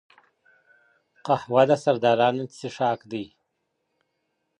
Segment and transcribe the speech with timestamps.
[1.25, 3.25] قهوه د سردارانو څښاک دی